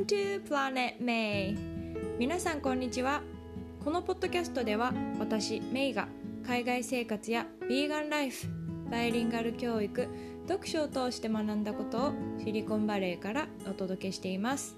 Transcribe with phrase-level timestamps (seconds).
[0.00, 1.54] Welcome to Planet May.
[2.18, 3.20] 皆さんこんにちは。
[3.84, 6.08] このポッドキャストでは私メイが
[6.46, 8.46] 海外生活やヴィーガンライフ
[8.90, 10.08] バイリンガル教育
[10.48, 12.12] 読書を通して学んだことを
[12.42, 14.74] シリコンバレーからお届けしています。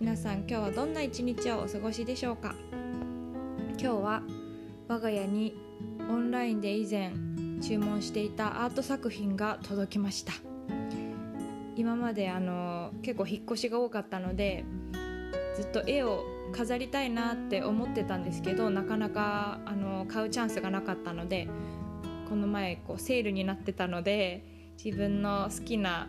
[0.00, 2.54] 皆さん今日はどんな一日をお過ごしでしょうか？
[3.78, 4.22] 今日は
[4.88, 5.54] 我が家に
[6.08, 7.12] オンラインで以前
[7.60, 10.32] 注文していたアート作品が届きました。
[11.78, 14.64] 今まであの結構引っ越しが多かったので
[15.54, 21.48] ずっと絵を飾りたいなって思ってたんですけどなかなかあの買うチャンスがなかったので
[22.28, 24.44] この前こうセールになってたので
[24.82, 26.08] 自分の好きな、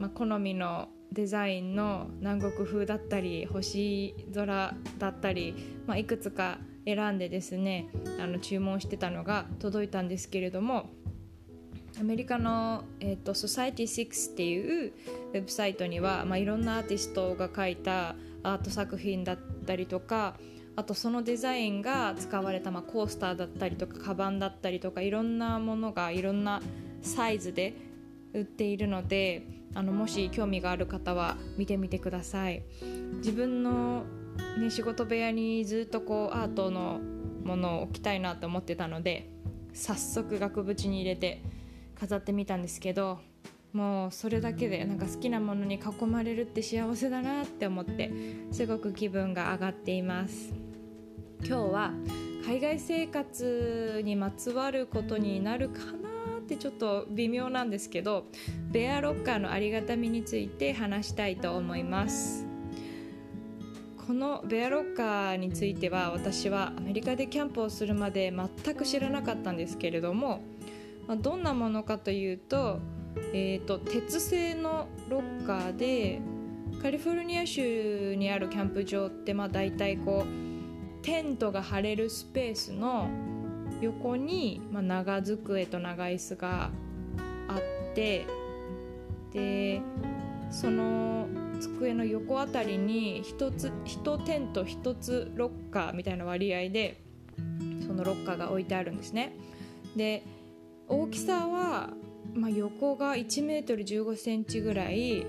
[0.00, 5.54] まあ、好みのデザインの南国風だったり星空だったり、
[5.86, 10.90] まあ、いくつか選んでですねあの注文してたのが届いたんですけれども
[11.98, 14.92] アメリカの、えーと、Society6 っていう
[15.32, 20.36] ウェブサイトには、まあ、いろんなアーティストが描いたアート作品だったりとか
[20.76, 26.60] あとそのデザインが使われた、まあ、コースターだったりとかカバンだったりとかいろんなものがいろんな
[27.00, 27.74] サイズで
[28.34, 32.62] 売っているのであのもし興味がある方は見てみてください。
[33.18, 34.04] 自分の、
[34.58, 37.00] ね、仕事部屋にずっとこうアートの
[37.44, 39.30] ものを置きたいなと思ってたので
[39.72, 41.42] 早速額縁に入れて
[41.98, 43.18] 飾ってみたんですけど
[43.72, 48.10] もうそれだけでなんか好きなものに囲まれるって幸せだなって思って
[48.52, 50.52] すごく気分が上がっています。
[51.44, 51.92] 今日は
[52.46, 58.26] 海外生活にまつわることになるかなってちょっと微妙なんですけど
[58.70, 62.46] ベアロッカーのありがたみについて話したいと思います。
[64.06, 70.42] このベアロッカーについては私はアメリカでキャンプをするまで全く知らなかったんですけれども
[71.06, 72.78] まあ、どんなものかというと,、
[73.32, 76.20] えーと、鉄製のロッカーで
[76.82, 83.08] カリフォルニア州にあるキャンプ場ってまあ大体こうテントが張れるスペースの
[83.80, 86.70] 横に、まあ、長机と長椅子が
[87.48, 88.26] あって
[89.32, 89.80] で
[90.50, 91.28] その
[91.60, 97.02] 机の横あたりに1つ1テント1つロッカーみたいな割合で
[97.86, 99.34] そのロッカーが置いてあるんですね。
[99.94, 100.22] で
[100.88, 101.90] 大きさは、
[102.34, 105.26] まあ、横が1メートル15センチぐらい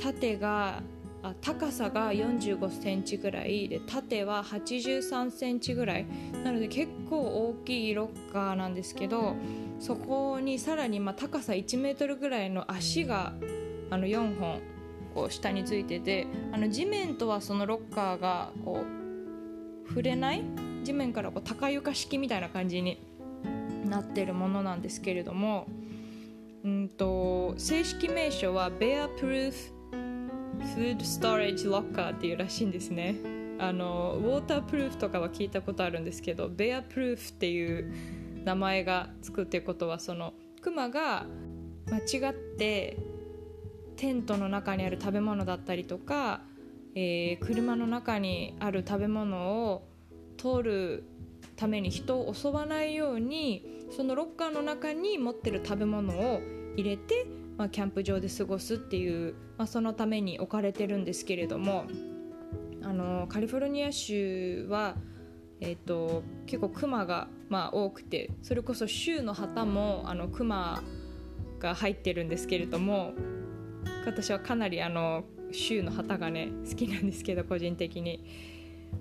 [0.00, 0.82] 縦が
[1.22, 6.06] あ高さが45センチぐらいで縦は83センチぐらい。
[6.44, 9.34] なので結構大きいロッカーなんですけど
[9.80, 13.32] そこにさらにまあ高さ1メートルぐらいの足が
[13.90, 14.60] あの4本
[15.14, 20.42] こう下についててあの地面とはそのロッカーがこう触れない？
[20.84, 23.00] 地面からこう高床式みたいな感じに
[23.94, 25.68] なってるものなんですけれども、
[26.64, 29.54] うんと、正式名称は Bear Proof
[30.76, 33.16] Food Storage Locker っていうらしいんですね。
[33.60, 37.94] あのウォータープルーフとかは聞いたことあるんですけどベアプルーフっていう
[38.44, 41.24] 名前がつくっていうことはそのクマが
[41.88, 42.98] 間違って
[43.96, 46.40] テントの中にある食べ物だったりとか、
[46.96, 49.86] えー、車の中にある食べ物を
[50.36, 51.04] 取る
[51.56, 56.40] ために人を襲わないようにそのロッカーの中に持ってる食べ物を
[56.76, 57.26] 入れて、
[57.56, 61.86] まあ、キャンプ場で過ごすっていう、まあ、そのために置かれてるんですけれども
[62.82, 64.96] あのカリフォルニア州は、
[65.60, 70.82] えーと、結構クマが、まあ、多くてそれこそ州の旗もあのクマ
[71.60, 73.12] が入ってるんですけれども
[74.06, 78.24] 私はかなりあの州の旗がね好きなんですけど個人的に、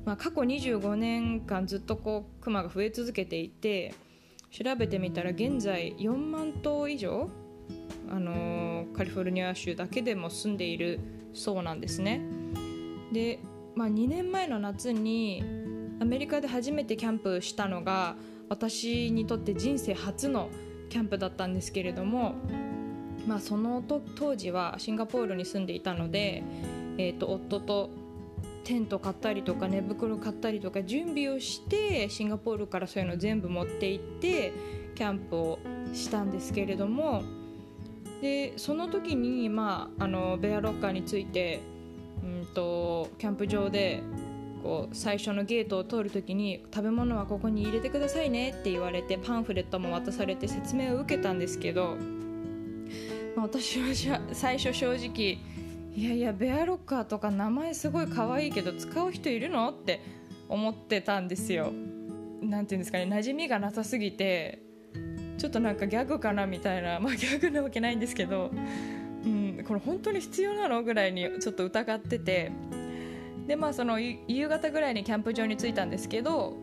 [0.05, 3.93] まあ、過去25年間ずっとこうクマが増え続けていて
[4.51, 7.29] 調べてみたら現在4万頭以上、
[8.09, 10.99] あのカリフォルニア州だけでも住んでいる
[11.33, 12.21] そうなんですね。
[13.11, 13.39] で、
[13.75, 15.43] まあ、2年前の夏に
[15.99, 18.15] アメリカで初めてキャンプしたのが
[18.49, 20.49] 私にとって人生初の
[20.89, 22.35] キャンプだったんですけれども、
[23.25, 23.83] まあ、その
[24.15, 26.43] 当時はシンガポールに住んでいたので、
[26.99, 28.02] えーと夫と
[28.63, 34.53] テント買ったりとか寝袋買ったりとか準備をしてシンガポールからそういうの全部持って行って
[34.95, 35.59] キャンプを
[35.93, 37.23] したんですけれども
[38.21, 41.61] でその時に、まあ、あのベアロッカーについて、
[42.23, 44.01] うんと、キャンプ場で
[44.63, 51.97] こう最初のゲートを通る時に食べ物はここに入れてくださいねって言われてパンフレットも渡されて説明を受けたんですけど、
[53.35, 55.37] まあ、私は最初正直
[55.95, 59.69] いやいやベアロッカーとか名前すごい可愛いけど使う人いるの？
[59.69, 60.01] って
[60.49, 61.71] 思ってたんですよ。
[62.41, 64.61] なんていうんですかね馴染みがなさすぎて
[65.37, 68.51] ちょっとなんかギャグかなみたいなまあギャグなわけないんですけど
[69.25, 72.51] うん、これ本当に必要なのぐらいにちょっと疑ってて。
[73.47, 76.55] でまあその夕方ぐらいにキャンプ場に着いたんですけど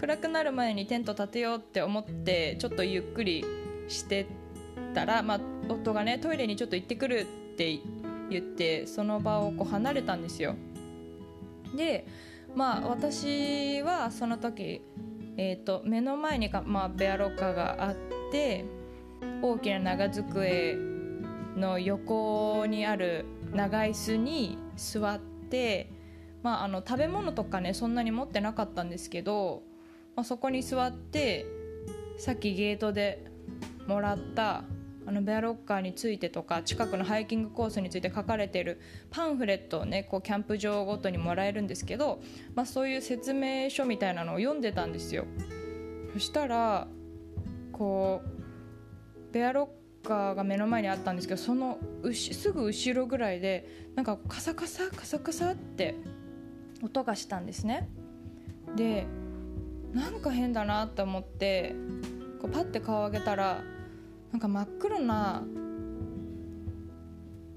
[0.00, 3.44] 暗くなる前にテント立てようって思ってちょっとゆっくり
[3.86, 4.26] して
[4.94, 7.78] たら、まあ、夫がねトイレにちょっと行ってくるって
[8.30, 10.54] 言ってその場をこう離れたんですよ。
[11.76, 12.06] で
[12.54, 14.82] まあ私はその時、
[15.36, 17.96] えーと、目の前にか、まあ、ベアロッカーがあっ
[18.30, 18.64] て
[19.42, 20.76] 大きな長机
[21.56, 25.90] の横にある長椅子に座って、
[26.42, 29.62] まあ、あの食べ物とかねそんなに持ってなかったんですけど、
[30.16, 31.46] まあ、そこに座って
[32.18, 33.24] さっきゲートで
[33.86, 34.64] もらった
[35.06, 38.80] あのベアロッカーについてとか近くのハイキングコースについて書かれている
[39.10, 42.22] パンフレットをねこうキャンプ場ごとにもらえるんですけど、
[42.54, 45.26] まあ、そういう説明書みたいなのを読んでたんですよ。
[46.12, 46.86] そしたら
[47.72, 49.68] こうベアロ
[50.02, 51.78] ッカーが目の前にあったんですけどその
[52.12, 55.96] すぐ後ろぐらいでなんかカサカサカサカサって
[56.82, 57.88] 音がしたんですね。
[58.76, 59.06] で
[59.92, 61.74] なんか変だなって思って
[62.40, 63.62] こうパッて顔を上げたら
[64.34, 65.44] なんか真っ黒な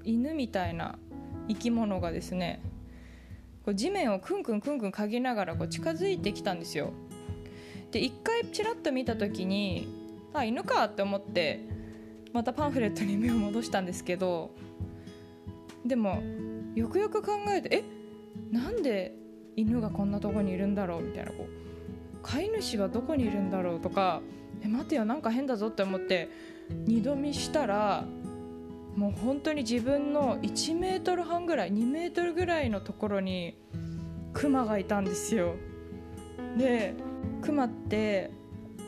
[0.03, 0.99] 犬みたいな
[1.47, 2.61] 生き物がですね
[3.65, 6.93] こう地面をクンクンクンクン嗅ぎながらこう近づいてきたんですよ。
[7.89, 9.87] で一回ちらっと見た時に
[10.35, 11.61] あ犬かって思って
[12.31, 14.51] またパンフレットに目を戻したんですけど
[15.83, 16.21] でも
[16.75, 19.15] よくよく考えてえなんで
[19.55, 21.01] 犬がこんなとこにいるんだろう？
[21.01, 23.79] みたいなこう飼い主はどこにいるんだろう？
[23.79, 24.21] とか
[24.61, 26.29] え待てよなんか変だぞって思って
[26.69, 28.05] 二度見したら
[28.95, 33.55] もう本当に自分の1メートル半ぐらい2メートルぐらいのところに
[34.33, 35.55] クマがいたんですよ。
[36.57, 36.95] で
[37.41, 38.31] クマって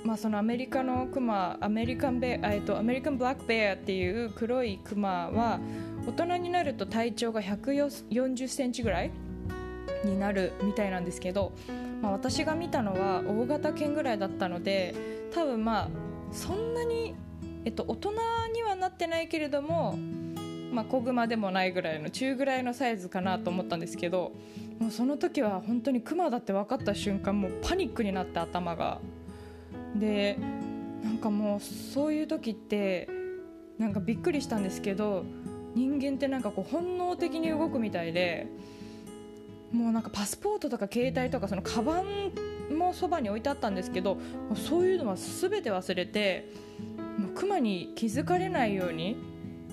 [0.03, 5.59] まあ、そのアメリカのクマアメリカンベえっとアメリカンブラックベアっていう黒いクマは
[6.07, 9.11] 大人になると体長が140センチぐらい
[10.05, 11.51] になるみたいなんですけど、
[12.01, 14.95] まあ、私が見たのは大型犬ぐらいだったので
[15.33, 15.89] 多分まあ
[16.31, 17.15] そんなに
[17.65, 18.11] えっと、大人
[18.53, 19.97] にはなってないけれども、
[20.71, 24.31] まあ、子熊でもないぐらいの中ぐらいのサイズかなと思ったんですけど
[24.79, 28.99] もうその時は本当にクマだって分かった瞬間もうパニックになって頭が。
[29.95, 30.37] で
[31.03, 33.09] なんかもうそういう時って
[33.77, 35.23] なんかびっくりしたんですけど
[35.73, 38.47] 人間ってなんかこう本能的に動くみたいで
[39.71, 44.17] もうなんかパスポートとか携帯とかそのカバンもそばに置いてあったんですけど
[44.55, 46.49] そういうのは全て忘れて
[47.35, 49.17] クマに気づかれないように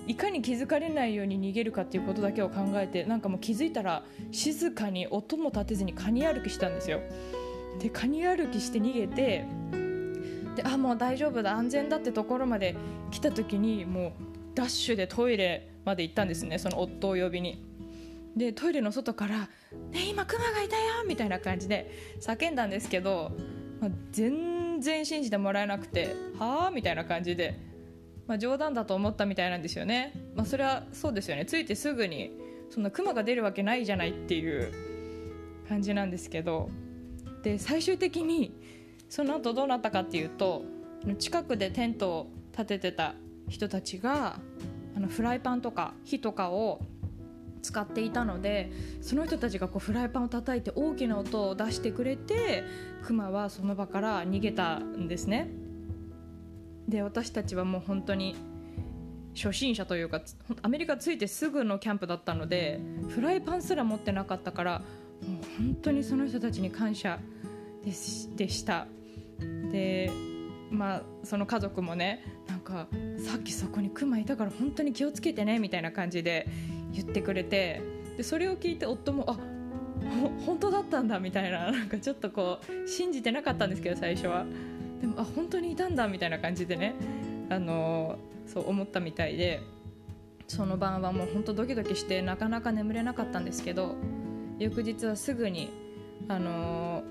[0.07, 7.01] いかに気づかれないように逃げるかっていうことだけを考えてなんかもう気づいたら静かに音も立てずにカニ歩きしたんですよ
[7.79, 9.45] でカニ歩きして逃げて
[10.55, 12.75] であもう大丈夫だ安全だってところまで
[13.11, 14.11] 来た時にもう
[14.55, 17.63] ダッシュでトイレまで行ったんですねその夫を呼びに
[18.35, 19.49] でトイレの外から
[19.91, 21.91] 「ね今クマがいたよ!」みたいな感じで
[22.21, 23.31] 叫んだんですけど、
[23.81, 26.71] まあ、全全然信じてもらえなくてはあ？
[26.71, 27.59] みたいな感じで、
[28.27, 31.45] まあ、冗談だと思ったみたいなんですよね、まあ、それはそうですよね。
[31.45, 32.31] ついてすぐに
[32.69, 34.71] そんなクマが出るわけないじゃないっていう
[35.67, 36.69] 感じなんですけど。
[37.43, 38.51] で最終的に
[39.07, 40.65] その後どうなったかっていうと
[41.17, 43.13] 近くでテントを立ててた
[43.47, 44.39] 人たちが
[44.95, 46.81] あのフライパンとか火とかを
[47.67, 48.71] 使っていたので
[49.01, 52.63] その人たちがこうフライパンを叩いて大きな音を出してくれて
[53.03, 55.49] クマはその場から逃げたんですね。
[56.87, 58.35] で私たちはもう本当に
[59.35, 60.21] 初心者というか
[60.61, 64.85] アメリカ着いてすぐのキャンプだったのでフライパンすら持ってなかったからも
[65.41, 67.19] う本当にその人たちに感謝
[67.83, 68.87] でした。
[69.71, 70.09] で
[70.71, 76.47] まあその家族もねなんかさっきそこにクマいたから本当に気をつけてねみたいな感じで
[76.93, 77.81] 言ってくれて
[78.17, 79.37] でそれを聞いて夫もあ
[80.45, 84.45] 本当だったんだみたいな なんかちょっとこう信じてなかったんですけど最初は。
[85.01, 86.95] でもあ本当にいたんだみたいな感じでね
[87.49, 88.17] あの
[88.47, 89.61] そう思ったみたいで
[90.47, 93.95] その晩はもう本当ドキドキしてなかなか眠れなかったんですけど
[94.57, 95.69] 翌日はすぐに
[96.27, 97.03] あの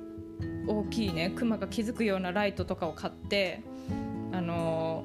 [0.66, 3.62] 大きいねクマが気づくようなライトとかを買って
[4.32, 5.04] あの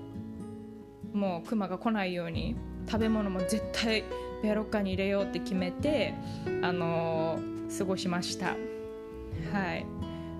[1.13, 2.55] もうクマが来ないように
[2.87, 4.03] 食べ物も絶対
[4.41, 6.13] ベアロッカーに入れようって決めて、
[6.61, 8.55] あのー、過ごしました。
[9.53, 9.85] はい。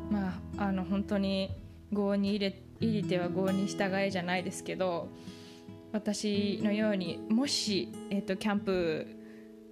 [0.10, 1.50] まああの本当に
[1.92, 5.10] 業に入れ入れては業に従えじゃないですけど
[5.92, 9.08] 私のようにもし、えーと、キャンプ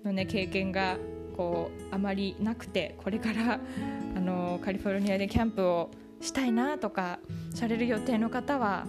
[0.04, 0.98] の、ね、経験が
[1.36, 3.60] こうあまりなくてこれから
[4.16, 5.90] あのカリフォルニアでキャンプを
[6.22, 7.20] したいなとか
[7.54, 8.86] される予定の方は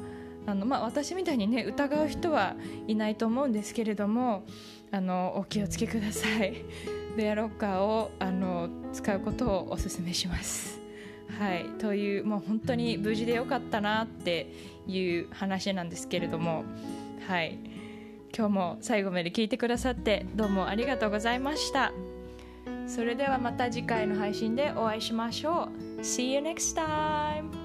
[0.50, 2.54] あの、まあ、私みたいにね疑う人は
[2.86, 4.44] いないと思うんですけれども
[4.90, 6.64] あのお気をつけください。
[7.16, 10.80] ベアロッカーをあの使うことをお勧めします。
[11.38, 11.64] はい。
[11.78, 14.52] というもう本当に無事でよかったなって
[14.86, 16.64] いう話なんですけれども。
[17.26, 17.58] はい。
[18.36, 21.92] 今日も最後まで聞いてくださってどうもありがとうございました。
[22.86, 26.00] それではまた次回の配信でお会いしましょう。
[26.00, 27.59] See you next time!